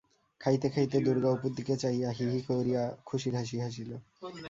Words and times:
খাইতে 0.41 0.67
খাইতে 0.69 0.97
দুর্গা 1.05 1.29
অপুর 1.31 1.51
দিকে 1.57 1.73
চাহিয়া 1.77 2.09
হি 2.17 2.25
হি 2.33 2.39
করিয়া 2.49 2.83
খুশির 3.05 3.33
হাসি 3.35 3.57
হাসিল। 3.59 3.91